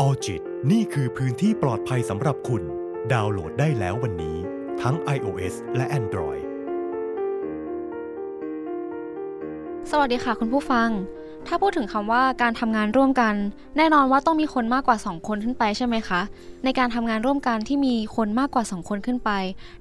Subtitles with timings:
[0.00, 0.42] ออจิต
[0.72, 2.62] นี่คือพื้นที่ปลอดภัยสำหรับคุณ
[3.12, 4.36] ดาวน์โหลดได้แล้ววันนี้
[4.82, 6.42] ทั้ง iOS และ Android
[9.90, 10.88] สวัสดีค่ะคุณผู้ฟัง
[11.46, 13.34] ถ้าพูดถึงคำว่าการทำงานร่วมกัน
[13.76, 16.20] แน่นอนว่าต้องมีคนมากกว่า 2 คนขึ้นไปใช่ไหมคะ
[16.64, 19.30] ในการทำงานร่วมกันที่มีคนมากกว่า 2 คนขึ้นไป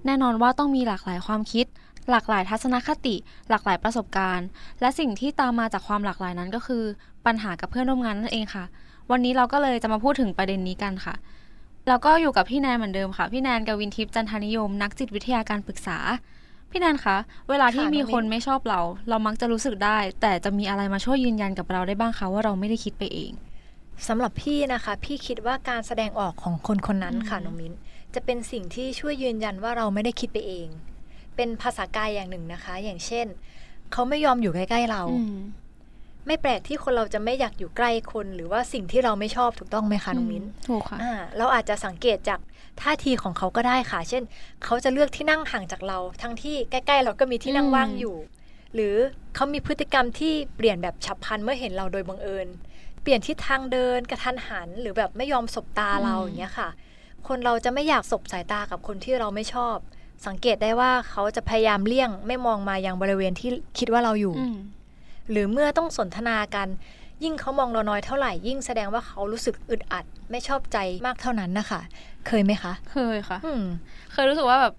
[0.05, 1.65] แน่นอนว่าต้องมีหลากหลายความคิด
[2.09, 3.15] หลากหลายทัศนคติ
[3.49, 4.47] หลากหลายประสบการณ์
[4.81, 6.83] และสิ่งที่ตามมาจากความหลากหลายนั้นก็คือ
[7.25, 8.65] ปัญหากับเพื่อนร่วมงานนั่นเองค่ะ
[9.11, 11.15] วันนี้เราก็เลยจะมาพูดถึงประเด็นนี้กันค่ะ
[11.87, 15.97] แล้วก็อยู่กับพี่แนนเหมือนเดิมค่ะ พี่แนนกวินทิพย์จันทานิยม นักจิตวิทยาการปรึกษา
[16.71, 17.17] พี่แนนคะ
[17.49, 23.31] เวลาที่ค่ะมีน้องมิ้นคนไม่ชอบเรา เรามักจะรู้สึกได้ แต่จะมีอะไรมาช่วยยืนยันกับเราได้บ้างคะว่าเราไม่ได้คิดไปเอง
[24.07, 27.73] สำหรับพี่นะคะ พี่คิดว่าการแสดงออกของคนคนนั้นค่ะอืมน้องมิ้น
[28.15, 30.67] จะเป็นสิ่งที่ช่วยยืนยันว่าเราไม่ได้คิดไปเอง
[31.35, 33.27] เป็นภาษากายอย่างหนึ่งนะคะ อย่างเช่น
[33.91, 35.37] เขาไม่ยอมอยู่ใกล้ๆเราอืม
[36.27, 42.39] ไม่แปลกที่คนเราจะไม่อยากอยู่ใกล้คน หรือว่าสิ่งที่เราไม่ชอบถูกต้องไหมคะน้องมิ้นถูกค่ะอ่าเราอาจจะสังเกตจาก
[42.81, 44.23] ท่าทีของเขาก็ได้ค่ะ เช่น
[44.63, 48.15] เขาจะเลือกที่นั่งห่างจากเรา ทั้งที่ใกล้ ๆ เราก็มีที่นั่งอืมว่างอยู่
[48.73, 48.95] หรือ
[49.35, 52.47] เขามีพฤติกรรมที่เปลี่ยนแบบฉับพลันเมื่อเห็นเราโดยบังเอิญ
[53.01, 56.69] เปลี่ยนทิศทางเดินกระทันหัน หรือแบบไม่ยอมสบตาเราอย่างเงี้ยค่ะ
[57.27, 59.75] คนเราจะไม่อยากสบสายตากับคนที่เราไม่ชอบ
[60.27, 64.57] สังเกตได้ว่าเขาจะพยายามเลี่ยงไม่มองมายังบริเวณที่คิดว่าเราอยู่อืม
[65.31, 66.67] หรือเมื่อต้องสนทนากัน
[67.23, 70.77] ยิ่งเขามองเราน้อยเท่าไหร่ยิ่งแสดงว่าเขารู้สึกอึดอัด ไม่ชอบใจ
[71.07, 71.81] มากเท่านั้นนะคะ
[72.27, 73.63] เคยไหมคะ เคยค่ะอืม
[74.13, 74.73] เคยรู้สึกว่าแบบ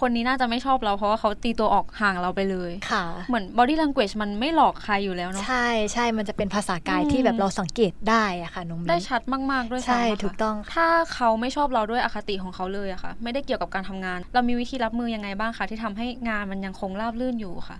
[0.00, 17.78] คนนี้น่าจะไม่ชอบเราเพราะว่าเขาตีตัวออกห่างเราไปเลยค่ะ เหมือน body language มันไม่หลอกใครอยู่แล้วเนาะ ใช่ใช่ มันจะเป็นภาษากายอืมที่แบบเราสังเกตได้อะค่ะน้องมิ้นได้ชัดมาก ๆ ด้วยซ้ำใช่อะค่ะถูกต้องค่ะถ้าเขาไม่ชอบเราด้วยอคติของเขาเลยอะค่ะ ไม่ได้เกี่ยวกับการทำงาน เรามีวิธีรับมือยังไงบ้างคะที่ทำให้งานมันยังคงราบรื่นอยู่ค่ะ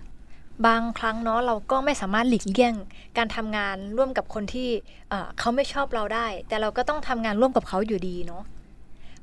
[0.67, 2.73] บางครั้งเนาะเราก็ไม่สามารถหลีกเลี่ยง
[3.17, 4.69] การทำงานร่วมกับคนที่
[5.09, 8.43] เอ่อเขาไม่ชอบเราได้ แต่เราก็ต้องทำงานร่วมกับเขาอยู่ดีเนาะ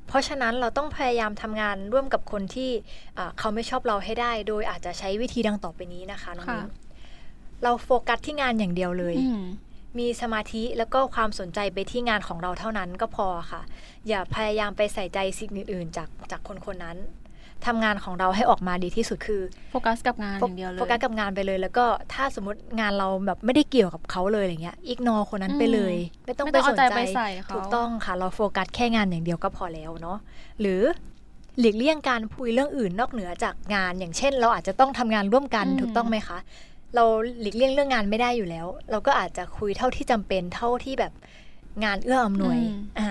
[0.06, 2.70] เพราะฉะนั้นเราต้องพยายามทำงานร่วมกับคนที่
[3.14, 6.70] เอ่อเขาไม่ชอบเราให้ได้ โดยอาจจะใช้วิธีดังต่อไปนี้นะคะน้องค่ะมิ้น
[7.62, 9.42] เราโฟกัสที่งานอย่างเดียวเลยอืม
[9.98, 13.62] มีสมาธิแล้วก็ความสนใจไปที่งานของเราเท่านั้นก็พอค่ะ
[14.08, 16.96] อย่าพยายามไปใส่ใจสิ่งอื่น ๆ จากจากคนคนนั้น
[17.66, 25.94] ทำงานของเราให้ออกมาดีที่สุดคือโฟกัสกับงานโฟอย่างเดียวเลยโฟกัสกับงานไปเลย แล้วก็ถ้าสมมติงานเราแบบไม่ได้เกี่ยวกับเขาเลยอย่างเงี้ย ignore คนนั้นไปเลย
[26.26, 30.18] ไม่ต้องไม่ไปต้องสเอานใจใจไปใส่เขาถูกต้องค่ะ เราโฟกัสแค่งานอย่างเดียวก็พอแล้วเนาะ
[30.60, 30.80] หรือ
[31.60, 36.38] หลีกเลี่ยงการคุยเรื่องอื่นนอกเหนือจากงาน อย่างเช่น เราอาจจะต้องทำงานร่วมกันถูกต้องไหมคะ
[36.94, 37.04] เรา
[37.40, 41.12] หลีกเลี่ยงเรื่องงานไม่ได้อยู่แล้ว เราก็อาจจะคุยเท่าที่จำเป็นเท่าที่แบบ
[41.84, 43.08] งานเอื้ออำนวยอืมอ่า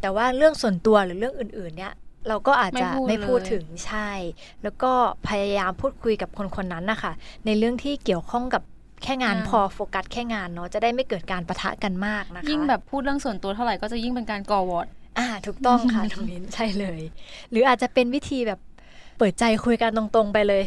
[0.00, 1.92] แต่ว่าเรื่องส่วนตัวหรือเรื่องอื่น ๆ เนี่ย
[2.28, 4.10] เราก็อาจจะไม่ไม่พูพูดดเลยถึงใช่
[4.62, 4.92] แล้วก็
[5.28, 7.12] พยายามพูดคุยกับคนคนนั้นนะคะ
[7.46, 8.62] ในเรื่องที่เกี่ยวข้องกับ
[9.02, 14.86] แค่งานพอโฟกัสแค่งานเนาะจะได้ไม่เกิดการประทะกันมากนะคะยิ่งแบบพูดเรื่องส่วนตัวเท่าไหร่ก็จะยิ่งเป็นการก่อวอร์ด
[15.18, 17.00] อ่าถูกต้องค่ะน้องมิ้นใช่เลย
[17.50, 18.60] หรืออาจจะเป็นวิธีแบบ
[19.18, 20.62] เปิดใจคุยกันตรงๆไปเลย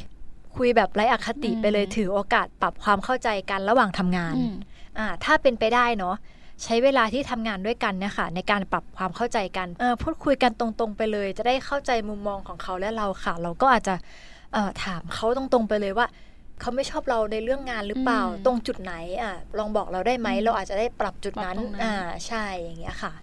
[0.57, 4.53] คุยแบบไร้อคติอืมไปเลยถือโอกาสปรับความเข้าใจกันระหว่างทำงานอืม
[4.97, 6.15] อ่าถ้าเป็นไปได้เนาะ
[6.63, 13.95] ใช้เวลาที่ทำงานด้วยกันเนี่ยค่ะในการปรับความเข้าใจกันเออพูดคุยกันตรงๆไปเลย จะได้เข้าใจมุมมองของเขาและเราค่ะ เราก็อาจจะ
[14.53, 16.07] เอ่อถามเขาตรงๆไปเลยว่า
[16.61, 21.95] เขาไม่ชอบเราในเรื่องงานหรือเปล่าอืมตรงจุดไหนอะลองบอกเราได้ไหมอืมเราอาจจะได้ปรับจุดนั้นปรับตรงนั้นอ่า
[22.27, 23.13] ใช่อย่างเงี้ยค่ะ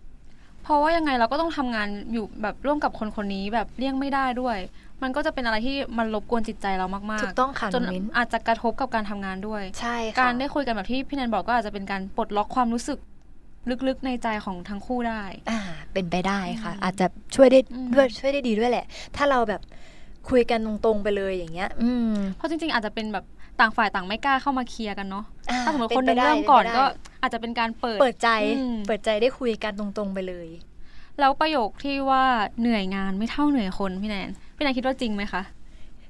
[0.62, 4.58] เพราะว่ายังไงเราก็ต้องทำงานอยู่แบบร่วมกับคนคนนี้แบบเลี่ยงไม่ได้ด้วย
[5.02, 12.98] มันก็จะเป็นอะไรที่มันรบกวนจิตใจเรามากๆถูกต้องค่ะจนน้องมิ้นอาจจะกระทบกับการทำงานด้วย ใช่ค่ะการได้คุยกันแบบที่พี่แนนบอกก็อาจจะเป็นการปลดล็อกความรู้สึก
[13.88, 15.60] ลึกๆในใจของทั้งคู่ได้ อ่า
[15.92, 19.62] เป็นไปได้ค่ะอืมอาจจะช่วยได้อืมด้วยช่วยได้ดีด้วยแหละ ถ้าเราแบบ
[20.28, 23.24] คุยกันตรงๆไปเลยอย่างเงี้ย อืมเพราะจริง ๆ อาจจะเป็นแบบ
[23.60, 26.84] ต่างฝ่ายต่างไม่กล้าเข้ามาเคลียร์กันเนาะอ่ถ้าสมมติป็คนหนึงไปได้เริ่มก่อนป็ไปได้ก็
[27.22, 30.48] อาจจะเป็นการเปิดเปิดใจอืมเปิดใจได้คุยกันตรงๆไปเลย
[31.20, 32.24] แล้วประโยคที่ว่า
[32.60, 35.42] เหนื่อยงานไม่เท่าเหนื่อยคนพี่แนนพี่แนนคิดว่าจริงไหมคะ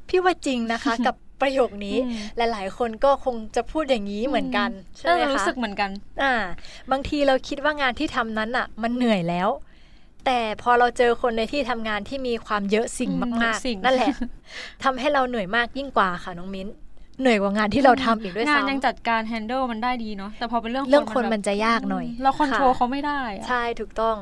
[0.09, 2.09] พี่ว่าจริงนะคะ กับ ประโยคนี้อื
[2.47, 5.91] มหลาย ๆ คนก็คงจะพูดอย่างนี้เหมือนกันใช่ก็ไหมรู้คะสึกเหมือนกัน
[6.23, 6.35] อ่า
[6.91, 9.49] บางทีเราคิดว่างานที่ทำนั้นอะ มันเหนื่อยแล้ว
[10.27, 14.13] แต่พอเราเจอคนในที่ทำงานที่มีความเยอะสิ่งอืมมากสิ่งๆนั่นแหละ
[14.85, 16.69] ทำให้เราเหนื่อยมากยิ่งกว่าค่ะน้องมิ้น
[17.21, 24.17] เหนื่อยกว่างานที่เราทำอีกด้วยงานซ้ำยังจัดการ handle มันได้ดีเนาะแต่พอเป็นเรื่องเรื่องคนแบบมันจะยากหน่อย เราคอนโทรลค่ะเขาไม่ได้อะใช่ถูกต้อง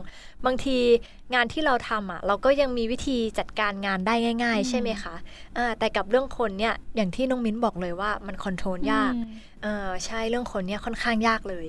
[0.47, 0.79] บางที
[1.35, 5.15] งานที่เราทำอะเราก็ยังมีวิธีจัดการงานได้ง่ายอืมๆใช่ไหมคะ
[5.57, 9.25] อ่าแต่กับเรื่องคนเนี่ยอย่างที่น้องมิ้นบอกเลยว่ามันคอนโทรลยากอืม
[9.63, 11.67] เออใช่เรื่องคนเนี่ยค่อนข้างยากเลย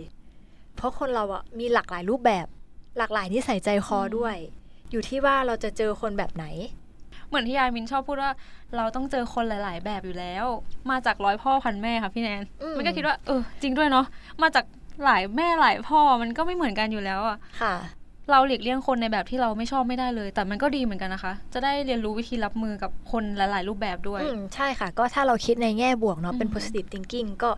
[0.75, 2.47] เพราะคนเราอะมีหลากหลายรูปแบบ
[2.97, 4.35] หลากหลายนิสัยใจคอด้วย
[4.91, 6.45] อยู่ที่ว่าเราจะเจอคนแบบไหน
[7.27, 8.31] เหมือนที่ยายมินชอบพูดว่า
[8.75, 10.45] เราต้องเจอคนหลาย ๆ แบบอยู่แล้ว
[10.89, 14.05] มาจากร้อยพ่อพันแม่ค่ะพี่แนนอืมมันก็คิดว่าเออจริงด้วยเนาะ
[14.41, 14.65] มาจาก
[15.05, 17.73] หลายแม่หลายพ่อมันก็ไม่เหมือนกันอยู่แล้วอะค่ะ
[18.31, 27.51] เราหลีกเลี่ยงคนในแบบที่เราไม่ชอบไม่ได้เลย แต่มันก็ดีเหมือนกันนะคะ จะได้เรียนรู้วิธีรับมือกับคนหลาย ๆ รูปแบบด้วยอืมใช่ค่ะ ก็ถ้าเราคิดในแง่บวกเนาะเป็นอืม positive thinking ก็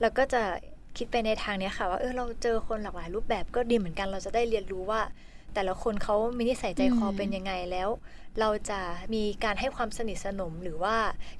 [0.00, 0.42] เราก็จะ
[0.96, 5.00] คิดไปในทางเนี้ยค่ะ ว่าเออเราเจอคนหลากหลายรูปแบบก็ดีเหมือนกัน เราจะได้เรียนรู้ว่า
[5.54, 7.88] แต่ละคนเขามีนิสัยใจคอเป็นยังไงแล้ว
[8.40, 8.80] เราจะ
[9.14, 10.96] มีการให้ความสนิทสนมหรือว่า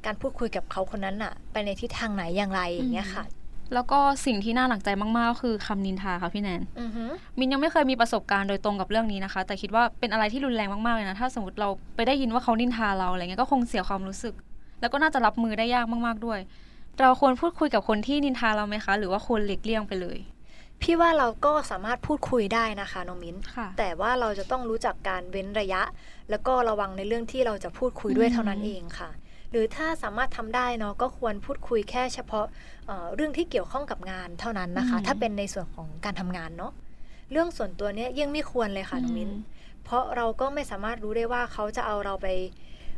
[0.06, 3.24] การพูดคุยกับเขาคนนั้นอะไปในทิศทางไหนอย่างไรอย่างเงี้ยค่ะ
[3.74, 7.04] แล้วก็สิ่งที่น่าหนักใจมาก ๆ ก็คือคำนินทาค่ะพี่แนนอือฮึ
[7.38, 14.34] มินยังไม่เคยมีประสบการณ์โดยตรงกับเรื่องนี้นะคะ แต่คิดว่าเป็นอะไรที่รุนแรงมาก ๆ เลยนะ ถ้าสมมติเราไปได้ยินว่าเขานินทาเราอะไรเงี้ยก็คงเสียความรู้สึก
[14.80, 16.40] แล้วก็น่าจะรับมือได้ยากมาก ๆ ด้วย
[17.00, 20.18] เราควรพูดคุยกับคนที่นินทาเราไหมคะ หรือว่าควรหลีกเลี่ยงไปเลย
[20.82, 25.82] พี่ว่าเราก็สามารถพูดคุยได้นะคะน้องมิ้นค่ะแต่ว่าเราจะต้องรู้จักการเว้นระยะ
[26.30, 29.10] แล้วก็ระวังในเรื่องที่เราจะพูดคุยด้วยอืมเท่านั้นเองค่ะ
[29.52, 32.46] หรือถ้าสามารถทำได้เนาะก็ควรพูดคุยแค่เฉพาะ
[32.86, 36.72] เอ่อเรื่องที่เกี่ยวข้องกับงานเท่านั้นนะคะ ถ้าเป็นในส่วนของการทำงานเนาะ
[37.32, 39.30] เรื่องส่วนตัวเนี้ยยังไม่ควรเลยค่ะน้องมิ้น
[39.84, 42.28] เพราะเราก็ไม่สามารถรู้ได้ว่าเขาจะเอาเราไป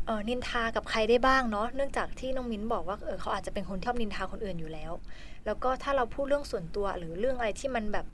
[0.07, 4.93] เอ่อนินทากับใครได้บ้างเนาะเนื่องจากที่น้องมิ้นบอกว่าเออเขาอาจจะเป็นคนชอบนินทาคนอื่นอยู่แล้ว
[5.47, 8.07] แล้วก็ถ้าเราพูดเรื่องส่วนตัวหรือเรื่องอะไรที่มันแบบ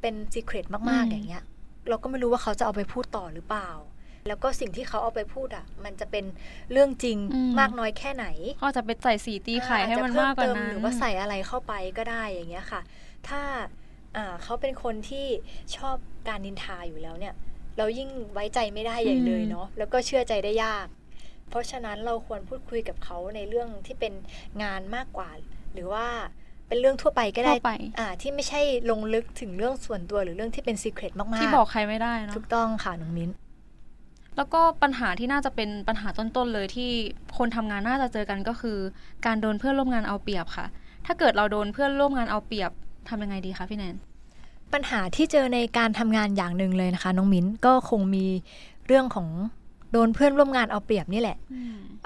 [0.00, 1.44] เป็นซีเครตมากอืมๆอย่างเงี้ย
[1.88, 3.70] เราก็ไม่รู้ว่าเขาจะเอาไปพูดต่อหรือเปล่า
[4.26, 6.24] แล้วก็สิ่งที่เขาเอาไปพูดอะ มันจะเป็น
[6.72, 8.26] เรื่องจริงอืมมากน้อยแค่ไหน
[8.62, 12.80] ก็จะไปใส่สีตีไข่ให้มันอจจะมากกว่าเพิ่เตินั้นหรือว่าใส่อะไรเข้าไปก็ได้อย่างเงี้ยค่ะ
[13.28, 13.42] ถ้า
[14.16, 15.26] อ่าเขาเป็นคนที่
[15.76, 15.96] ชอบ
[16.28, 17.34] การนินทาอยู่แล้วเนี่ย
[17.78, 20.86] เรายิ่งไว้ใจไม่ได้ใหญ่เลยเนาะแล้วก็เชื่อใจได้ยาก
[21.48, 24.12] เพราะฉะนั้นเราควรพูดคุยกับเขาในเรื่องที่เป็น
[24.62, 25.30] งานมากกว่า
[25.74, 26.06] หรือว่า
[26.68, 33.30] เป็นเรื่องทั่วไปก็ได้ทั่วไปอ่าที่ไม่ใช่ลงลึกถึงเรื่องส่วนตัวหรือเรื่องที่เป็นซีเครตมากๆ ที่บอกใครไม่ได้เนาะถูกต้องค่ะน้องมิ้น
[34.36, 36.90] แล้วก็ปัญหาที่น่าจะเป็นปัญหาต้นๆเลยที่
[37.38, 38.78] คนทำงานน่าจะเจอกันก็คือ
[39.26, 40.66] การโดนเพื่อนร่วมงานเอาเปรียบค่ะ
[41.06, 42.70] ถ้าเกิดเราโดนเพื่อนร่วมงานเอาเปรียบ
[43.08, 43.96] ทำยังไงดีคะพี่แนน
[44.72, 48.26] ปัญหาที่เจอในการทำงานอย่างหนึ่งเลยนะคะ น้องมิ้นก็คงมี
[48.86, 49.28] เรื่องของ
[49.92, 51.36] โดนเพื่อนร่วมงานเอาเปรียบนี่แหละ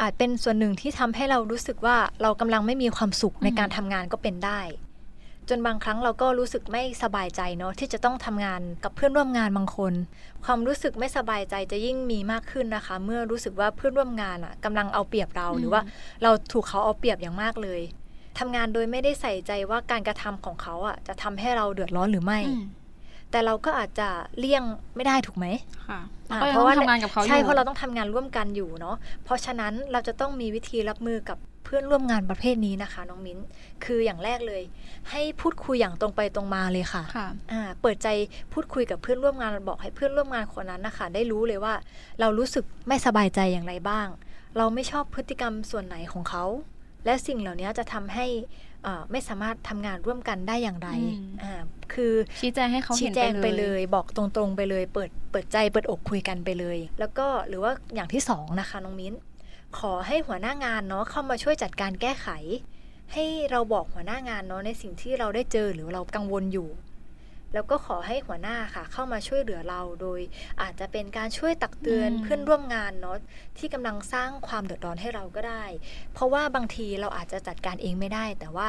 [0.00, 4.61] อาจเป็นส่วนหนึ่งที่ทำให้เรารู้สึกว่าเรากำลังไม่มีความสุขในการทำงานก็เป็นได้
[5.49, 9.93] จนบางครั้งเราก็รู้สึกไม่สบายใจเนาะที่จะต้องทำงานกับเพื่อนร่วมงานบางคน
[10.44, 15.82] ความรู้สึกไม่สบายใจจะยิ่งมีมากขึ้นนะคะ เมื่อรู้สึกว่าเพื่อนร่วมงานอะกำลังเอาเปรียบเราอืมหรือว่า
[16.23, 17.81] เราถูกเขาเอาเปรียบอย่างมากเลย
[18.38, 22.64] ทำงานโดยไม่ได้ใส่ใจว่าการกระทำของเขาอะจะทำให้เราเดือดร้อนหรือไม่อืม
[23.31, 24.08] แต่เราก็อาจจะ
[24.38, 24.62] เลี่ยง
[24.96, 25.46] ไม่ได้ถูกไหม
[25.88, 26.00] ค่ะ
[26.31, 33.39] อ่าก็ยังต้องทำงานกับเขาอยู่ใช่เพราะเราต้องทำงานร่วมกันอยู่เนาะเพราะฉะนั้นเราจะต้องมีวิธีรับมือกับ เพื่อนร่วมงานประเภทนี้นะคะ น้องมิ้น
[33.85, 34.63] คืออย่างแรกเลย
[35.11, 38.09] ให้พูดคุยอย่างตรงไปตรงมาเลยค่ะค่ะอ่าเปิดใจ
[38.53, 41.75] พูดคุยกับเพื่อนร่วมงานบอกให้เพื่อนร่วมงานคนนั้นนะคะ ได้รู้เลยว่า
[42.21, 44.09] เรารู้สึกไม่สบายใจอย่างไรบ้าง
[44.57, 46.45] เราไม่ชอบพฤติกรรมส่วนไหนของเขา
[47.05, 48.27] และสิ่งเหล่านี้จะทำให้
[48.87, 51.55] อ่าไม่สามารถทำงานร่วมกันได้อย่างไรอืมอ่า
[51.93, 59.15] คือชี้แจงให้เขาชี้เห็นแจงไปไปเลเลยยบอกตรงๆไปเลย เปิดเปิดใจเปิดอกคุยกันไปเลย แล้วก็หรือว่าอย่างที่สองนะคะน้องมิ้น
[59.79, 62.29] ขอให้หัวหน้างานเนาะเข้ามาช่วยจัดการแก้ไข
[63.12, 66.69] ให้เราบอกหัวหน้างานเนาะในสิ่งที่เราได้เจอหรือเรากังวลอยู่
[67.55, 70.21] แล้วก็ขอให้หัวหน้าค่ะ เข้ามาช่วยเหลือเราโดย
[70.62, 73.17] อาจจะเป็นการช่วยตักเตือนอืมเพื่อนร่วมงานเนาะ
[73.59, 75.65] ที่กำลังสร้างความเดือดร้อนให้เราก็ได้
[76.12, 78.69] เพราะว่าบางทีเราอาจจะจัดการเองไม่ได้ แต่ว่า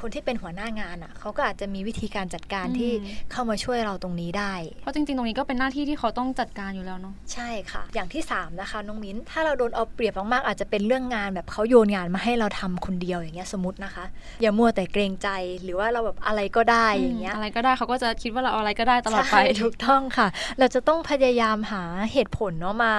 [0.00, 14.04] คนที่เป็นหัวหน้างานอะเขาก็อาจจะมีวิธีการจัดการที่อืมเข้ามาช่วยเราตรงนี้ได้ เพราะจริงๆ ตรงนี้ก็เป็นหน้าที่ที่เขาต้องจัดการอยู่แล้วเนาะใช่ค่ะ อย่างที่ 3 นะคะน้องมิ้น ถ้าเราโดนเอาเปรียบมากๆอาจจะเป็นเรื่องงานแบบเขาโยนงานมาให้เราทำคนเดียวอย่างเงี้ยสมมตินะคะ
[14.42, 15.28] อย่ามัวแต่เกรงใจ
[15.62, 21.82] หรือว่าเราแบบอะไรก็ได้อย่างเงี้ยอะไรก็ได้เขาก็จะคิดว่าเราเอาอะไรก็ได้ตลอดไปใช่ถูกต้องค่ะ เราจะต้องพยายามหา
[22.12, 22.92] เหตุผลเนาะมา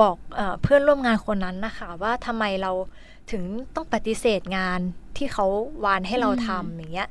[0.00, 2.72] บอกเออเพื่อนร่วมงานคนนั้นนะคะ ว่าทำไมเรา
[3.30, 4.80] ถึงต้องปฏิเสธงาน
[5.16, 5.46] ที่เขา
[5.84, 7.08] วานให้เราทำอย่างเงี้ย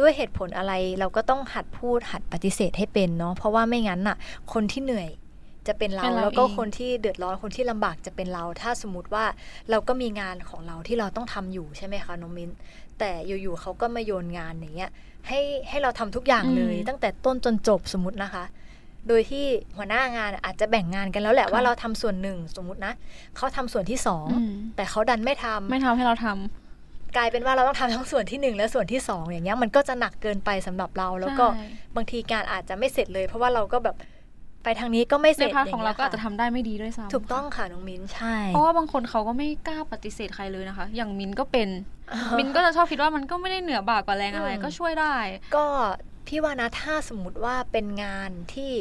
[0.00, 4.16] ด้วยเหตุผลอะไรเราก็ต้องหัดพูดหัดปฏิเสธให้เป็นเนาะเพราะว่าไม่งั้นน่ะ
[4.52, 5.08] คนที่เหนื่อย
[5.66, 9.24] จะเป็นเราเป็นเราแล้วก็เองคนที่เดือดร้อนคนที่ลำบากจะเป็นเรา ถ้าสมมติว่า
[9.70, 12.50] เราก็มีงานของเราที่เราต้องทำอยู่ใช่ไหมคะน้องมิ้น
[12.98, 14.90] แต่อยู่ๆเขาก็มาโยนงานอย่างเงี้ย
[15.28, 18.44] ให้ให้เราทำทุกอย่างเลย ตั้งแต่ต้นจนจบสมมตินะคะ
[19.08, 19.44] โดยที่
[19.76, 22.92] หัวหน้างานอาจจะแบ่งงานกันแล้วแหละค่ะว่าเราทำส่วนหนึ่งสมมุตินะ
[23.36, 33.96] เขาทำส่วนที่สองอืมแต่เขาดันไม่ทำไม่ทำให้เราทำกลายเป็นว่าเราต้องทำทั้งส่วนที่หนึ่งและส่วนที่สองอย่างเงี้ยมันก็จะหนักเกินไปสำหรับเรา แล้วก็ใช่บางทีการอาจจะไม่เสร็จเลย เพราะว่าเราก็แบบ
[34.64, 41.68] ไปทางนี้ก็ไม่เสในร็จพาร์ทของเราก็อาจย่จะยทำได้ไม่ดีด้วยซ้ำถูกต้องค่ะน้องมิ้นใช่ เพราะว่าบางคนเขาก็ไม่กล้าปฏิเสธใครเลยนะคะ อย่างมินก็เป็น
[42.38, 45.14] มินก็จะชอบคิดว่ามันก็ไม่ได้เหนือบากกว่าแรงอะไรอืมก็ช่วยได้
[45.56, 45.64] ก็
[46.26, 48.72] พี่ว่านะถ้าสมมติว่าเป็นงานที่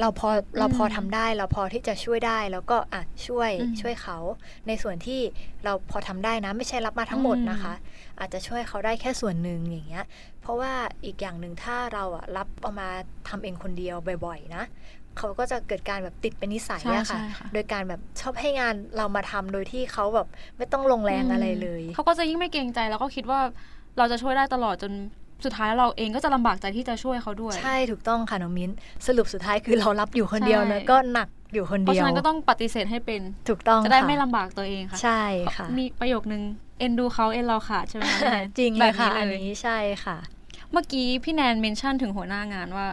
[0.00, 4.18] เราพอเราพออืมทำได้เราพอที่จะช่วยได้แล้วก็อะช่วยอืมช่วยเขา
[4.66, 5.20] ในส่วนที่
[5.64, 7.74] เราพอทำได้นะ ไม่ใช่รับมาทั้งหมดอืมนะคะ
[8.18, 10.04] อาจจะช่วยเขาได้แค่ส่วนหนึ่งอย่างเงี้ย
[10.40, 10.72] เพราะว่า
[11.04, 12.88] อีกอย่างหนึ่งถ้าเราอะรับเอามา
[13.28, 14.64] ทำเองคนเดียวบ่อย ๆ นะ
[15.18, 23.40] เขาก็จะเกิดการแบบติดเป็นนิสัยใช่อะค่ะใช่ค่ะ โดยการแบบชอบให้งานเรามาทำโดยที่เขาแบบไม่ต้องลงแรงอะไรเลย เขาก็จะยิ่งไม่เกรงใจแล้วก็คิดว่า
[23.98, 24.92] เราจะช่วยได้ตลอดจน
[25.44, 28.70] สุดท้ายแล้วเราเองก็จะลำบากใจที่จะช่วยเขาด้วย ใช่ถูกต้องค่ะน้องมิ้น
[29.06, 35.22] สรุปสุดท้ายคือเรารับอยู่คนเดียวใช่แล้วก็หนักอยู่คนเพราะเดียวฉะนั้นก็ต้องปฏิเสธให้เป็นถูกต้องจะได้ค่ไม่ลำบากตัวเองค่ะ ใช่
[35.56, 36.42] ค่ะ มีประโยคนึง
[36.78, 40.16] เอ็นดูเขาเอ็นเราขาดใช่ไหมคะพี่แนนจริงเลแบยบค่ะนี้อันเลยนี้ใช่ค่ะ
[40.72, 42.86] เมื่อกี้พี่แนนเมนชั่นถึงหัวหน้างานว่า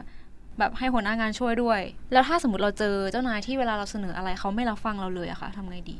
[0.59, 1.81] แบบให้หัวหน้างานช่วยด้วย
[2.13, 5.97] แล้วถ้าสมมติเราเจอเจ้านายที่เวลาเราเสนออะไรเขาไม่รับฟังเราเลยอะค่ะทำไงดี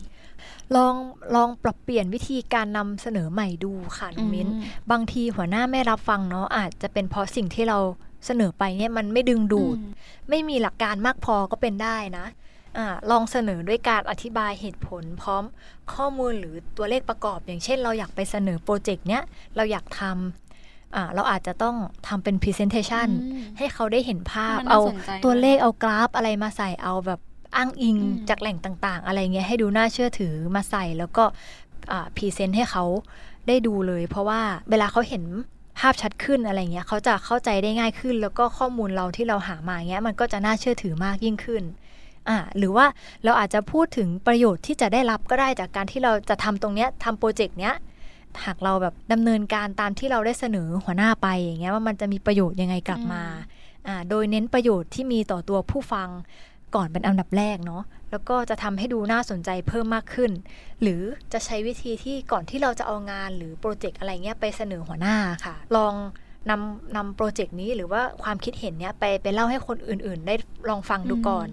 [0.75, 0.95] ลอง
[1.36, 7.79] ลองปรับเปลี่ยนวิธีการนำเสนอใหม่ดูค่ะน้องมิ้นอืมบางทีหัวหน้าไม่รับฟังเนาะอาจจะเป็นเพราะสิ่งที่เรา
[8.25, 9.91] เสนอไปเนี่ยมันไม่ดึงดูดอืม
[10.29, 12.25] ไม่มีหลักการมากพอก็เป็นได้นะ
[12.77, 15.43] อ่าลองเสนอด้วยการอธิบายเหตุผล พร้อม
[15.93, 19.24] ข้อมูลหรือตัวเลขประกอบ อย่างเช่น เราอยากไปเสนอโปรเจกต์เนี้ย
[19.55, 21.75] เราอยากทำอ่าเราอาจจะต้อง
[22.07, 27.19] ทำเป็น Presentation อืมให้เขาได้เห็นภาพให้มันน่าเอาสนใจตัวด้วยเลขเอากราฟอะไรมาใส่เอาแบบ
[27.56, 31.24] อ้างอิงอืมจากแหล่งต่างๆ อะไรเงี้ยให้ดูน่าเชื่อถือมาใส่แล้วก็
[32.15, 32.84] present ให้เขา
[33.48, 35.24] ได้ดูเลย เพราะว่าเวลาเขาเห็น
[35.80, 41.63] ภาพชัดขึ้นอะไรเงี้ยเขาจะเข้าใจได้ง่ายขึ้น แล้วก็ข้อมูลเราที่เราหามาเงี้ยมันก็จะน่าเชื่อถือมากยิ่งขึ้น
[42.30, 42.86] อ่าหรือว่า
[43.24, 47.75] เราอาจจะพูดถึงประโยชน์ที่จะได้รับก็ได้จากการที่เราจะทำตรงเนี้ยทำ project เนี้ย
[48.46, 53.24] หากเราแบบดำเนินการตามที่เราได้เสนอหัวหน้าไปอย่างเงี้ยว่ามันจะมีประโยชน์ยังไงกลับมา
[53.88, 56.10] อ่าโดยเน้นประโยชน์ที่มีต่อตัวผู้ฟัง
[56.77, 60.31] ก่อนเป็นอันดับแรกเนาะแล้วก็จะทำให้ดูน่าสนใจเพิ่มมากขึ้น
[60.81, 61.01] หรือ
[61.34, 65.15] จะใช้วิธีที่ก่อนที่เราจะเอางานหรือโปรเจกต์อะไรเงี้ยไปเสนอหัวหน้า
[65.46, 65.93] ค่ะ ลอง
[66.50, 70.36] นำนำโปรเจกต์นี้หรือว่าความคิดเห็นเนี้ยไปไปเล่าให้คนอื่น ๆ ได้
[70.69, 71.48] ลองฟังดูก่อน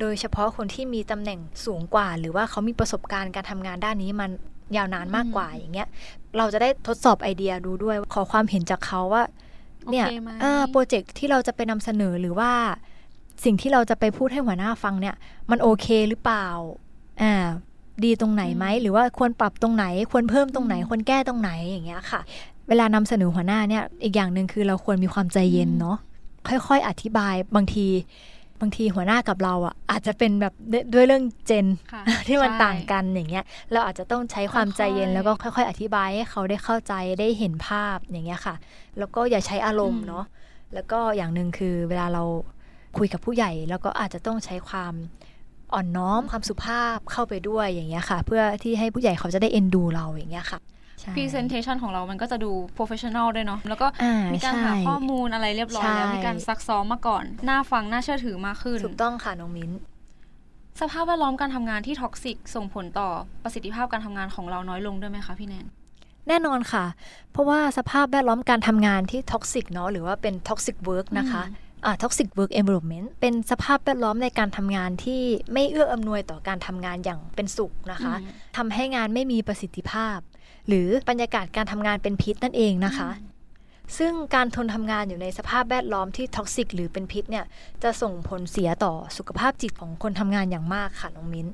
[0.00, 4.30] โดยเฉพาะคนที่มีตำแหน่งสูงกว่า หรือว่าเขามีประสบการณ์การทำงานด้านนี้มัน
[4.76, 5.88] ยาวนานมากกว่าอย่างเงี้ย
[6.38, 9.24] เราจะได้ทดสอบไอเดียดูด้วยขอความเห็นจากเขาว่า
[9.90, 12.50] เนี่ยโอเคไหมเออโปรเจกต์ที่เราจะไปนำเสนอหรือว่า
[13.44, 15.14] สิ่งที่เราจะไปพูดให้หัวหน้าฟังเนี่ย
[15.50, 16.46] มันโอเคหรือเปล่า
[17.22, 17.34] อ่า
[18.04, 22.20] ดีตรงไหนไหมอืมหรือว่าควรปรับตรงไหน ควรเพิ่มตรงไหนอืมควรแก้ตรงไหนอย่างเงี้ยค่ะ
[22.68, 25.96] เวลานำเสนอหัวหน้าเนี่ยอีกอย่างหนึ่งคือเราควรมีความใจเย็นอืมเนาะ
[26.48, 27.86] ค่อยๆ อธิบายบางที
[28.60, 38.54] บางทีหัวหน้ากับเราอะ อาจจะเป็นแบบด้วยด้วยเรื่องเจนค่ะที่มันใช่ต่างกันอย่างเงี้ย เราอาจจะต้องใช้ความใจเย็นค่อยๆแล้วก็ค่อย ๆ อธิบายให้เขาได้เข้าใจได้เห็นภาพอย่างเงี้ยค่ะ
[38.98, 40.24] แล้วก็อย่าใช้อารมณ์อืมเนาะ
[40.74, 42.22] แล้วก็อย่างหนึ่งคือเวลาเรา
[42.98, 44.94] คุยกับผู้ใหญ่ แล้วก็อาจจะต้องใช้ความ
[45.74, 50.60] อ่อนน้อมความสุภาพเข้าไปด้วยอย่างเงี้ยค่ะ เพื่อที่ให้ผู้ใหญ่เขาจะได้เอ็นดูเราอย่างเงี้ยค่ะ
[51.00, 59.70] ใช่ presentation ของเรามันก็จะดู professional ด้วยเนาะ แล้วก็อ่ามีการหาใช่ข้อมูลอะไรเรียบร้อยแล้วใช่มีการซักซ้อมมาก่อน น่าฟัง น่าเชื่อถือมากขึ้น ถูกต้องค่ะ น้องมิ้น
[60.80, 63.08] สภาพแวดล้อมการทำงานที่ท็อกซิกส่งผลต่อ
[63.42, 65.66] ประสิทธิภาพการทำงานของเราน้อยลงด้วยไหมคะพี่แนน
[66.28, 66.84] แน่นอนค่ะ
[67.32, 71.42] เพราะว่าสภาพแวดล้อมการทำงานที่ toxic เนาะ หรือว่าเป็น toxic work นะคะ
[71.84, 75.22] อืมอ่า toxic work environment เป็นสภาพแวดล้อมในการทำงานที่
[75.52, 80.18] ไม่เอื้ออำนวยต่อการทำงานอย่างเป็นสุขนะคะอืมทำให้งานไม่มีประสิทธิภาพ
[80.68, 83.10] หรือบรรยากาศการทำงานเป็นพิษนั่นเองนะคะ
[83.98, 87.44] ซึ่งการทนทำงานอยู่ในสภาพแวดล้อมที่ toxic หรือเป็นพิษเนี่ย
[87.82, 91.48] จะส่งผลเสียต่อสุขภาพจิตของคนทำงานอย่างมากค่ะน้องมิ้น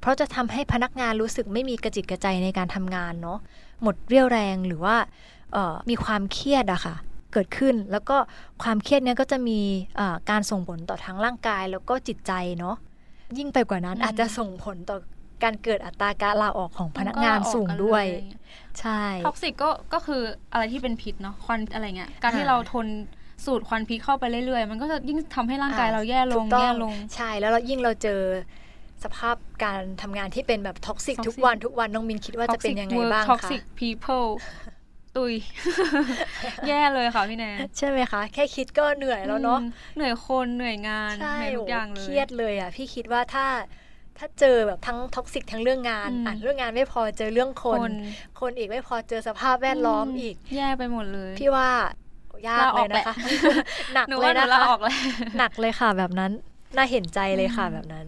[0.00, 3.38] เพราะจะทำให้พนักงานรู้สึกไม่มีกระจิตกระใจในการทำงานเนาะ
[3.82, 4.96] หมดเรี่ยวแรงหรือว่า
[5.52, 6.94] เอ่อมีความเครียดอะค่ะ
[7.34, 8.16] เกิดขึ้น แล้วก็
[8.62, 9.60] ความเครียดเนี้ยก็จะมี
[9.96, 12.76] เอ่อการส่งผลต่อทั้งร่างกายแล้วก็จิตใจเนาะ
[13.38, 14.98] ยิ่งไปกว่านั้นอืมอาจจะส่งผลต่อ
[15.44, 18.04] การเกิดอัตราการลาออกของพนักงานสูงด้วย
[18.80, 20.22] ใช่ท็อก toxic ก็ก็คือ
[20.52, 22.86] อะไรที่เป็นพิษเนาะควันอะไรเงี้ยการที่อ่าเราทน
[23.44, 28.20] สูดควันพิษเข้าไปเรื่อยๆ มันก็จะยิ่งทำให้ร่างกายอ่าเราแย่ลง ถูกต้องแย่ลง ใช่แล้วเรายิ่งเราเจอ
[29.04, 34.28] สภาพการทำงานที่เป็นแบบท็อกซิก Toxic ทุกวันทุกวัน้องมิ้นคิดว่าจะเป็นยังไงบ้างท็อกคะซิก people
[35.16, 35.34] ตุย
[36.68, 43.46] แย่เลยค่ะพี่แนนใช่ไหมคะ แค่คิดก็เหนื่อยแล้วเนาะอืมเหนื่อยคนเหนื่อยงานใช่เหนื่อยทุกอย่างเลยเครียดเลยอะพี่คิดว่าถ้า
[44.18, 47.90] ถ้าเจอแบบทั้ง toxic ทั้งเรื่องงานอืมอะเรื่องงานไม่พอเจอเรื่องคน
[48.40, 51.70] คนอีกไม่พอเจอสภาพแวดล้อมอีก แย่ไปหมดเลย พี่ว่า
[52.48, 53.04] ยากลาอเลอกยนะคะแหละ
[53.94, 54.94] หนักหนูเลว่ายหนูนะลาคะออกแล้ว
[55.38, 56.32] หนักเลยค่ะแบบนั้น
[56.76, 58.06] น่าเห็นใจเลยค่ะอืมแบบนั้น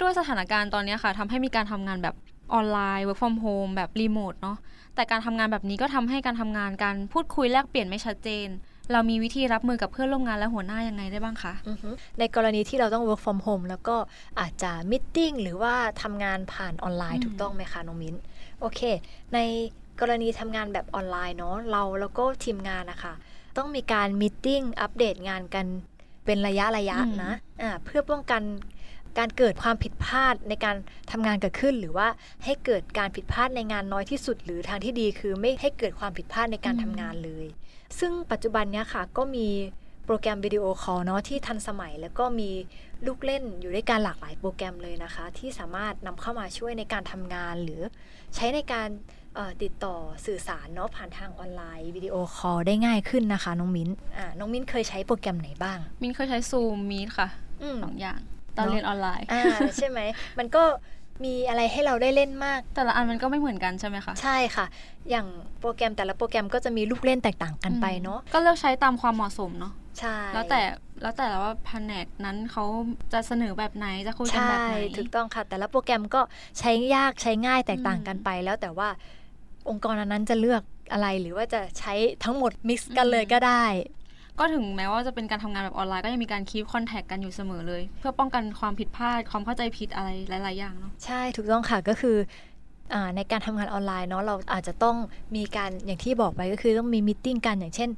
[0.00, 2.14] ด้วยสถานการณ์ตอนเนี้ยค่ะทำให้มีการทำงานแบบ
[2.54, 4.56] ออนไลน์ work from home แบบรีโมทเนาะ
[4.94, 8.48] แต่การทำงานแบบนี้ก็ทำให้การทำงานการพูดคุยแลกเปลี่ยนไม่ชัดเจน
[8.92, 13.96] เรามีวิธีรับมือกับเพื่อนร่วมงานและหัวหน้ายังไงได้บ้างคะอือฮึในกรณีที่เราต้อง work from home แล้วก็
[14.40, 18.14] อาจจะมิ g หรือว่าทำงานผ่านออนไลน์อืมถูกต้องไหมคะน้องมิ้น
[18.60, 18.80] โอเค
[19.34, 19.38] ใน
[20.00, 23.14] กรณีทำงานแบบออนไลน์เนาะเราแล้วก็ทีมงานนะคะ
[23.56, 24.46] ต้องมีการมิ g
[24.80, 25.66] อัปเดตงานกัน
[26.24, 28.42] เป็นระยะระยะอืมนะอ่าเพื่อป้องกัน
[29.18, 30.76] การเกิดความผิดพลาดในการ
[31.10, 32.08] ทำงานเกิดขึ้น หรือว่า
[32.44, 37.46] ให้เกิดการผิดพลาดในงานน้อยที่สุด หรือทางที่ดีคือไม่ให้เกิดความผิดพลาดในการทำงานเลย
[37.98, 39.48] ซึ่งปัจจุบันเนี้ยค่ะก็มี
[40.06, 42.50] โปรแกรมวิดีโอคอลเนาะที่ทันสมัยแล้วก็มี
[43.06, 47.82] ลูกเล่นอยู่ด้วยการหลากหลายโปรแกรมเลยนะคะ ที่สามารถนำเข้ามาช่วยในการทำงานหรือ
[48.34, 48.88] ใช้ในการ
[49.34, 49.96] เอ่อติดต่อ
[50.26, 57.28] สื่อสารเนาะผ่านทางออนไลน์วิดีโอคอลได้ง่ายขึ้นนะคะ น้องมิ้นอ่าน้องมิ้นเคยใช้โปรแกรมไหนบ้าง มินเคยใช้ซูมมีค่ะ
[57.62, 58.20] อืมสองอย่าง
[58.56, 59.42] ตอนเนอะเรียนออนไลน์อ่า
[59.76, 60.00] ใช่ไหม
[60.38, 60.62] มันก็
[61.24, 64.66] มีอะไรให้เราได้เล่นมาก แต่ละอันมันก็ไม่เหมือนกันใช่ไหมคะ ใช่ค่ะ
[65.10, 65.26] อย่าง
[65.60, 70.60] โปรแกรมแต่ละโปรแกรมก็จะมีลูกเล่นแตกต่างกันไปเนาะ ก็เลือกใช้ตามความเหมาะสมเนาะ ใช่ แล้วแต่
[71.02, 72.64] แล้วแต่ละว่าแผนกนั้นเขา
[73.12, 76.20] จะเสนอแบบไหนจะคุยกันใช่แบบไหน ถูกต้องค่ะ แต่ละโปรแกรมก็
[76.58, 78.88] ใช้ยากใช้ง่ายแตกต่างกันไป แล้วแต่ว่า
[79.68, 81.94] องค์กรนั้นๆจะเลือกอะไรหรือว่าจะใช้
[82.24, 83.64] ทั้งหมด mix กันเลยก็ได้
[84.38, 92.16] ก็ถึงแม้ว่าจะเป็นการทำงานแบบออนไลน์ก็ยังมีการคี p คอนแทคกันอยู่เสมอเลย เพื่อป้องกันความผิดพลาดความเข้าใจผิดอะไรหลาย ๆ อย่างเนาะใช่ถูกต้องค่ะก็คือ
[92.92, 94.96] อ่าในการทำงานออนไลน์เนาะเราอาจจะต้อง
[95.36, 97.90] มีการอย่างที่บอกไปก็คือต้องมี meeting กันอย่างเช่น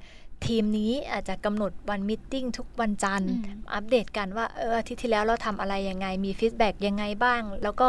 [0.47, 7.89] ทีมนี้อาจจะกำหนดวัน meeting ทุกวันจันทร์อืมอัปเดตกันว่าเอออาทิตย์ที่แล้วเราทำอะไรยังไงมี feedback ยังไงบ้าง แล้วก็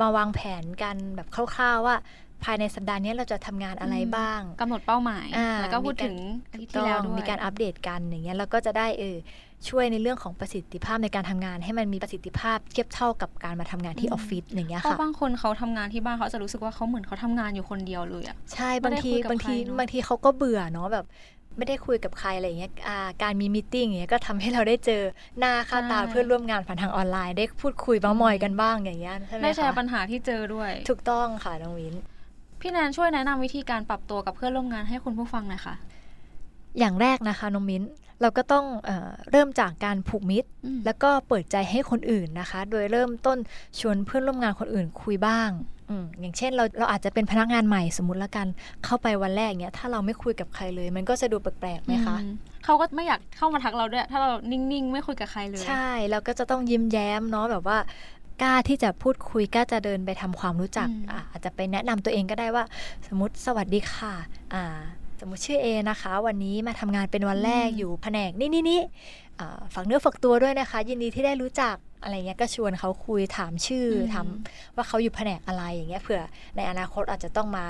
[0.00, 1.96] มาวางแผนกันแบบคร่าวๆว่า
[2.44, 6.16] ภายในสัปดาห์นี้เราจะทำงานอะไรบ้างกำหนดเป้าหมายอ่าแล้วก็พูดมีการถึง
[6.52, 9.16] อาทิตย์ต้ที่อแล้วงด้วยมีการอัปเดตกันอย่างเงี้ยแล้วก็จะได้เออ
[9.68, 21.06] ช่วยในเรื่องของประสิทธิภาพในการทำงาน ให้มันมีประสิทธิภาพเทียบเท่ากับการมาทำงานที่ออฟฟิศอย่างเงี้ยเพราะค่ะบางคนเขาทำงานที่บ้านเขาจะรู้สึกว่าเขาเหมือนเขาทำงานอยู่คนเดียวเลยอะใช่ไม่บางได้ทีคุยกับบางทีใครเนอะบางทีเขาก็เบื่อเนาะแบบ
[21.56, 25.02] ไม่ได้คุยกับใครอะไรอย่างเงี้ยอ่าการมีมิ팅อย่างเงี้ยก็ทำให้เราได้เจอ
[25.38, 31.94] หน้าค่าตาเพื่อนร่วมงานผ่านทางออนไลน์ ได้พูดคุยเมามอยกันบ้างอย่างเงี้ยใช่ไหมได้แชร์คะปัญหาที่เจอด้วย ถูกต้องค่ะน้องวิน
[32.60, 35.74] พี่แนนช่วยแนะนำวิธีการปรับตัวกับเพื่อนร่วมงานให้คุณผู้ฟังหน่อยค่ะ
[36.78, 37.82] อย่างแรกนะคะน้องมิ้น
[38.22, 43.38] เราก็ต้องเออเริ่มจากการผูกมิตรอืมแล้วก็เปิดใจให้คนอื่นนะคะ โดยเริ่มต้น
[43.80, 45.50] ชวนเพื่อนร่วมงานคนอื่นคุยบ้าง
[45.90, 48.46] อืมอย่างเช่นเราเราอาจจะเป็นพนักงานใหม่สมมติละกัน
[48.84, 52.32] เข้าไปวันแรกเนี้ยถ้าเราไม่คุยกับใครเลย มันก็จะดูแปลกๆไหมคะอืม
[52.64, 57.78] เขาก็ไม่อยากเข้ามาทักเราด้วย ถ้าเรานิ่งๆ ไม่คุยกับใครเลย ใช่เราก็จะต้องยิ้มแย้มเนาะแบบว่า
[58.42, 62.64] กล้าที่จะพูดคุยกล้าจะเดินไปทำความรู้จักอืมอะอาจจะไปแนะนำตัวเองก็ได้ว่า
[63.08, 64.14] สมมติสวัสดีค่ะ
[64.54, 64.64] อ่า
[65.20, 68.80] สมมติชื่อเอนะคะ วันนี้มาทำงานเป็นวันแรกอยู่แผนกนี่นี่นี่
[69.40, 74.26] อ่าฝากเนื้อฝากตัวด้วยนะคะ ยินดีที่ได้รู้จักอะไรเงี้ยก็ชวนเขาคุยถามชื่ออมถาม
[74.76, 76.22] ว่าเขาอยู่แผนกอะไรอย่างเงี้ยเผื่อ
[76.56, 77.64] ในอนาคตอาจจะต้องมา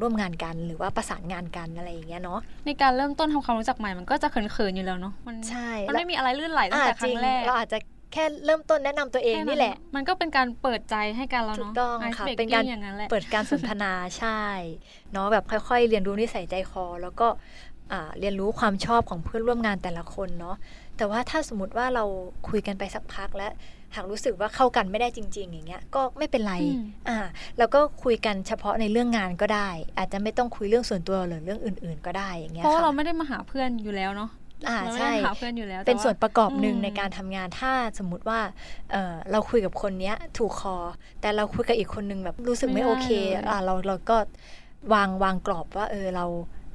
[0.00, 7.78] ร่วมงานกันหรือว่าประสานงานกันอะไรอย่างเงี้ยเนาะในการเริ่มต้นทำความรู้จักใหม่มันก็จะเขินๆอยู่แล้วเนาะมันใช่มันแล้วไม่มีอะไรลื่นไหลตั้งอ่าแต่คจรั้ริงงแรกเราอาจจะ
[8.12, 14.42] แค่เริ่มต้นแนะนำตัวเองนี่แหละ มันก็เป็นการเปิดใจให้กันแล้วถูเนาะกต้อง Ice ค่ะ breaking เป็นการอย่างนั้นแหละเปิดการสนทนาใช่
[15.12, 17.28] เนาะแบบค่อยๆ เรียนรู้นิสัยใจคอ แล้วก็
[17.92, 20.56] อ่าเรียนรู้ความชอบของเพื่อนร่วมงานแต่ละคนเนาะ
[20.96, 22.04] แต่ว่าถ้าสมมติว่าเรา
[22.48, 23.52] คุยกันไปสักพักแล้ว
[23.94, 27.18] หากรู้สึกว่าเข้ากันไม่ได้จริง ๆ อย่างเงี้ยก็ไม่เป็นไรอืมอ่า
[27.58, 34.30] แล้วก็คุยกันเฉพาะในเรื่องงานก็ได้ อาจจะไม่ต้องคุยเรื่องส่วนตัวหรือเรื่องอื่น ๆ ก็ได้อย่างเงี้ยเพราะว่าค่ะเราไม่ได้มาหาเพื่อนอยู่แล้วเนาะ
[34.68, 38.40] อ่าเราไม่ใช่ได้หาเพื่อนอยู่แล้ว เป็นแต่าส่วนประกอบหนึ่งอืมในการทำงานถ้าสมมุติว่า
[38.92, 40.76] เออเราคุยกับคนเนี้ยถูกคอ
[41.20, 43.08] แต่เราคุยกับอีกคนนึงแบบรู้สึกไม่โอเค
[43.48, 44.16] อ่าเราเราก็
[44.94, 46.26] วางวางกรอบว่าเออเรา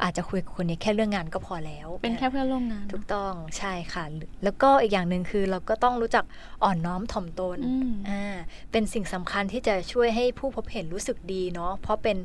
[0.04, 4.04] อาจจะคุยกับคนนี้แค่เรื่องงานก็พอแล้ว เป็นแค่เพื่อนร่วมงาน ถูกต้องใช่ค่ะ
[4.44, 6.26] แล้วก็อีกอย่างหนึ่งคือเราก็ต้องรู้จัก
[6.64, 8.38] อ่อนน้อมถ่อมตนอืมอ่า
[8.72, 12.18] เป็นสิ่งสำคัญที่จะช่วยให้ผู้พบเห็นรู้สึกดีเนาะเพราะเป็น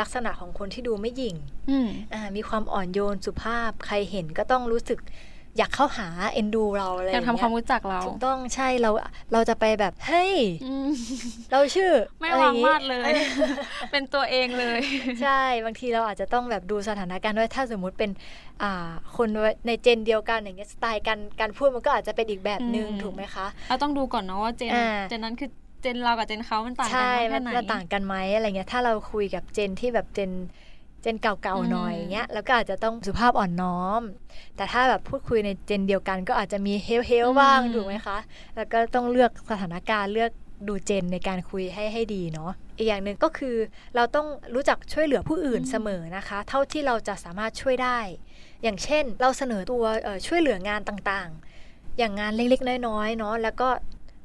[0.00, 1.36] ลักษณะของคนที่ดูไม่หยิ่ง
[1.70, 4.98] อืมอ่ามีความอ่อนโยนสุภาพ ใครเห็นก็ต้องรู้สึก
[5.58, 8.90] อยากเข้าหาเอ็นดูเราอะไรออยากย่างทำเงี้ความยรู้จักเราถูกต้องใช่เรา
[9.32, 10.34] เราจะไปแบบเฮ้ย
[10.64, 10.88] อืม
[11.52, 13.12] เราชื่อ ไม่อะรวาองย่งี้มาดเลย
[13.90, 14.80] เป็นตัวเองเลย
[15.22, 18.10] ใช่บางทีเราอาจจะต้องแบบดูสถานการณ์ด้วยถ้าสมมุติเป็น
[18.62, 19.28] อ่าคน
[19.66, 25.50] ในเจนเดียวกันอย่างเงี้ยสไตล์การการพูดมันก็อาจจะเป็นอีกแบบหนึ่งอืมถูกไหมคะเราต้องดูก่อนเนาะว่าเจนอ่าเจนนั้นคือ
[25.82, 30.30] เจนเรากับเจนเขามันต่างกันใช่แค่มันไหนมันต่างกันไหมอะไรเงี้ยถ้าเราคุยกับเจนที่แบบเจน
[31.02, 34.02] เจนเก่าอืมๆหน่อยอย่างเงี้ยแล้วก็อาจจะต้องสุภาพอ่อนน้อม
[34.56, 38.18] แต่ถ้าแบบพูดคุยในเจนเดียวกัน ก็อาจจะมีเฮลเฮลบ้างถูกไหมคะ
[38.56, 40.30] แล้วก็ต้องเลือกสถานการณ์เลือก
[40.68, 43.56] ดูเจนในการคุยให้ให้ดีเนาะอีกอย่างหนึ่งก็คือ
[43.96, 47.98] เราต้องรู้จักช่วยเหลือผู้อื่นอืมเสมอนะคะ เท่าที่เราจะสามารถช่วยได้
[48.62, 53.68] อย่างเช่น เราเสนอตัวเอ่อช่วยเหลืองานต่างๆ อย่างงานเล็กๆน้อยๆเนาะแล้วก็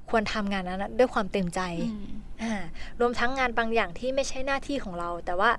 [0.10, 2.08] ควรทำงานนั้นนะด้วยความเต็มใจอืม
[2.42, 2.54] อ่า
[3.00, 5.52] รวมทั้งงานบางอย่างที่ไม่ใช่หน้าที่ของเรา แต่ว่า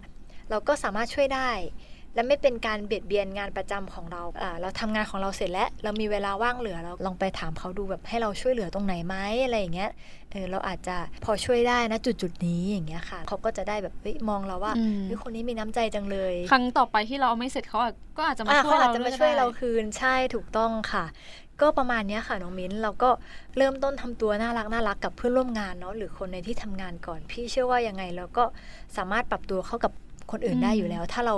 [0.50, 1.50] เราก็สามารถช่วยได้
[2.14, 9.90] และไม่เป็นการเบียดเบียนงานประจำของเราอ่าเราทำงานของเราเสร็จแล้ว เรามีเวลาว่างเหลือเราลองไปถามเขาดูแบบให้เราช่วยเหลือตรงไหนไหมอะไรอย่างเงี้ย
[10.30, 21.04] เออเราอาจจะพอช่วยได้นะจุดจุดๆนี้อย่างเงี้ยค่ะเขาก็จะได้แบบเฮ้ยมองเราว่าอืมเฮ้ยคนนี้มีน้ำใจจังเลย ครั้งต่อไปที่เราเอาไม่เสร็จเขาอาจก็อาจจะมาอะช่วยเขาอาเราจจะมาด้ช่วยก็ได้เราคืนใช่ถูกต้องค่ะ
[21.60, 23.10] ก็ประมาณเนี้ยค่ะน้องมิ้นเราก็
[23.56, 28.44] เริ่มต้นทำตัวน่ารักน่ารักกับเพื่อนร่วมงานเนาะหรือคนในที่ทำงานก่อน พี่เชื่อว่ายังไงเราก็
[28.96, 29.92] สามารถปรับตัวเข้ากับ
[30.30, 31.36] คนอื่นได้อยู่แล้ว ถ้าเรา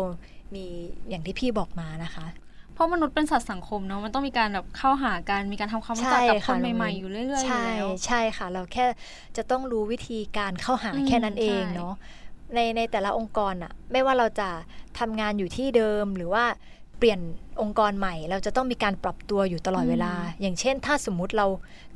[0.55, 0.65] มี
[1.09, 2.27] อย่างที่พี่บอกมานะคะ
[2.75, 8.87] เพราะมนุษย์เป็นสัตว์สังคมเนาะมันต้องมีการแบบเข้าหากันมีการทำความรู้จักกับคนใหม่ๆอยู่เรื่อยๆอยู่ใช่แล้วใช่ค่ะ เราแค่
[9.37, 11.95] จะต้องรู้วิธีการเข้าหาอืมแค่นั้นเองใช่เนาะ
[12.55, 14.49] ในในแต่ละองค์กรอะไม่ว่าเราจะ
[14.99, 16.45] ทำงานอยู่ที่เดิมหรือว่า
[16.99, 17.21] เปลี่ยน
[17.63, 21.47] องค์กรใหม่ เราจะต้องมีการปรับตัวอยู่ตลอดเวลา อย่างเช่น ถ้าสมมุติเรา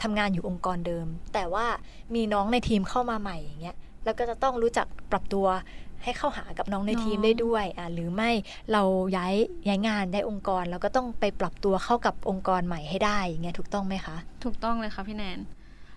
[0.03, 1.67] ทำงานอยู่องค์กรเดิม แต่ว่า
[2.15, 5.47] มีน้องในทีมเข้ามาใหม่อย่างเงี้ยเราก็จะต้องรู้จักปรับตัว
[6.05, 8.31] ให้เข้าหากับน้องในทีมได้ด้วยอะหรือไม่
[8.73, 8.83] เรา
[9.17, 9.35] ย้าย
[9.69, 15.41] ย้ายงานได้องค์กรเราก็ต้องไปปรับตัวเข้ากับองค์กรใหม่ให้ได้อย่างเงี้ยถูกต้องไหมคะ ถูกต้องเลยค่ะพี่แนน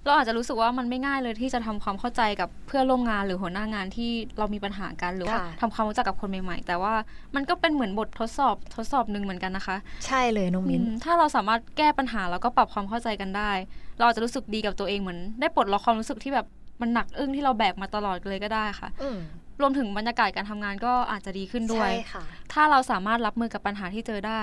[0.06, 6.94] เราอาจจะรู้สึกว่ามันไม่ง่ายเลยที่จะทำความเข้าใจกับเพื่อนร่วมงานหรือหัวหน้างานที่เรามีปัญหากันหรือว่าค่ะทำความรู้จักกับคนใหม่ๆ แต่ว่า
[7.36, 13.52] มันก็เป็นเหมือนบททดสอบทดสอบหนึ่งเหมือนกันนะคะ ใช่เลยน้องมิ้นอืมถ้าเราสามารถแก้ปัญหาแล้วก็ปรับความเข้าใจกันได้
[13.98, 16.48] เราอาจจะรู้สึกดีกับตัวเองเหมือน ได้ปลดล็อกความรู้สึกที่แบบ
[16.82, 19.18] มันหนักอึ้งที่เราแบกมาตลอดเลยก็ได้ค่ะอืม
[19.62, 24.42] รวมถึงบรรยากาศการทำงานก็อาจจะดีขึ้นด้วยใช่ค่ะถ้าเราสามารถรับมือกับปัญหาที่เจอได้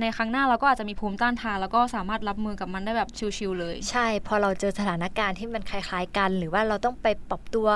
[0.00, 7.68] ในครั้งหน้าเราก็อาจจะมีภูมิต้านทานแล้วก็สามารถรับมือกับมันได้แบบชิวๆเลย ใช่ พอเราเจอสถานการณ์ที่มันคล้ายๆกัน หรือว่าเราต้องไปปรับตัว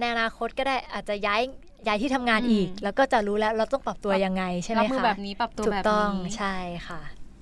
[0.00, 1.40] ในอนาคตก็ได้อาจจะย้าย
[1.86, 6.56] ย้ายที่ทำงานอืมอีก แล้วก็จะรู้แล้วเราต้องปรับตัวยังไงใช่ไหมรับคะมือแบบนี้ปรับตัวถูแบกบต้องนี้ใช่
[6.88, 7.00] ค่ะ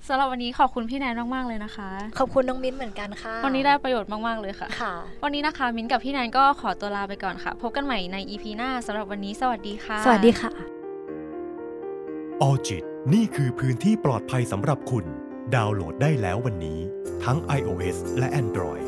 [0.09, 1.89] สำหรับวันนี้ขอบคุณพี่แนนมาก ๆ เลยนะคะ
[2.19, 10.51] ขอบคุณน้องมิ้นเหมือนกันค่ะ วันนี้ได้ประโยชน์มาก ๆ เลยค่ะ ค่ะ วันนี้นะคะมิ้นท์กับพี่แนนก็ขอตัวลาไปก่อนค่ะ พบกันใหม่ใน EP หน้าสำหรับวันนี้สวัสดีค่ะ สวัสดีค่ะ
[12.41, 15.05] ออจิตนี่คือพื้นที่ปลอดภัยสำหรับคุณ
[15.55, 16.79] ดาวน์โหลดได้แล้ววันนี้
[17.23, 18.84] ทั้ง iOS และ Android